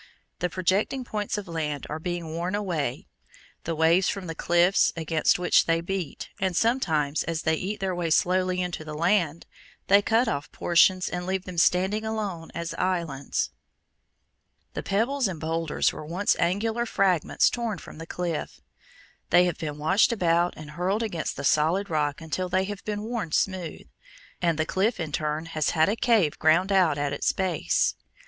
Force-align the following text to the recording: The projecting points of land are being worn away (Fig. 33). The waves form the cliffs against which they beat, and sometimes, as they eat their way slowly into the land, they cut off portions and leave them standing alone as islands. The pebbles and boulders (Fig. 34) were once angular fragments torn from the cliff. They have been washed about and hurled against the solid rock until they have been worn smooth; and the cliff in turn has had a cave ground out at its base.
The 0.39 0.49
projecting 0.49 1.03
points 1.03 1.37
of 1.37 1.47
land 1.47 1.85
are 1.87 1.99
being 1.99 2.31
worn 2.33 2.55
away 2.55 2.95
(Fig. 2.95 3.05
33). 3.65 3.65
The 3.65 3.75
waves 3.75 4.09
form 4.09 4.25
the 4.25 4.33
cliffs 4.33 4.91
against 4.95 5.37
which 5.37 5.67
they 5.67 5.79
beat, 5.79 6.29
and 6.39 6.55
sometimes, 6.55 7.23
as 7.25 7.43
they 7.43 7.53
eat 7.53 7.79
their 7.81 7.93
way 7.93 8.09
slowly 8.09 8.63
into 8.63 8.83
the 8.83 8.95
land, 8.95 9.45
they 9.89 10.01
cut 10.01 10.27
off 10.27 10.51
portions 10.51 11.07
and 11.07 11.27
leave 11.27 11.45
them 11.45 11.59
standing 11.59 12.03
alone 12.03 12.49
as 12.55 12.73
islands. 12.79 13.51
The 14.73 14.81
pebbles 14.81 15.27
and 15.27 15.39
boulders 15.39 15.89
(Fig. 15.89 15.91
34) 15.91 15.99
were 16.01 16.07
once 16.11 16.35
angular 16.39 16.87
fragments 16.87 17.47
torn 17.51 17.77
from 17.77 17.99
the 17.99 18.07
cliff. 18.07 18.59
They 19.29 19.45
have 19.45 19.59
been 19.59 19.77
washed 19.77 20.11
about 20.11 20.55
and 20.57 20.71
hurled 20.71 21.03
against 21.03 21.37
the 21.37 21.43
solid 21.43 21.91
rock 21.91 22.21
until 22.21 22.49
they 22.49 22.63
have 22.63 22.83
been 22.83 23.03
worn 23.03 23.33
smooth; 23.33 23.87
and 24.41 24.57
the 24.57 24.65
cliff 24.65 24.99
in 24.99 25.11
turn 25.11 25.45
has 25.45 25.69
had 25.77 25.89
a 25.89 25.95
cave 25.95 26.39
ground 26.39 26.71
out 26.71 26.97
at 26.97 27.13
its 27.13 27.31
base. 27.31 27.93